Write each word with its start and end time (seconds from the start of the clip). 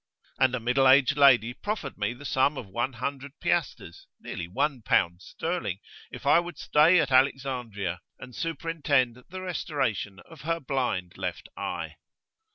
And 0.39 0.55
a 0.55 0.59
middle 0.59 0.87
aged 0.87 1.15
lady 1.15 1.53
proffered 1.53 1.95
me 1.95 2.13
the 2.13 2.25
sum 2.25 2.57
of 2.57 2.65
one 2.65 2.93
hundred 2.93 3.33
piastres, 3.39 4.07
nearly 4.19 4.47
one 4.47 4.81
pound 4.81 5.21
sterling, 5.21 5.77
if 6.09 6.25
I 6.25 6.39
would 6.39 6.57
stay 6.57 6.99
at 6.99 7.11
Alexandria, 7.11 7.99
and 8.17 8.35
superintend 8.35 9.23
the 9.29 9.41
restoration 9.41 10.19
of 10.21 10.41
her 10.41 10.59
blind 10.59 11.19
left 11.19 11.49
eye. 11.55 11.97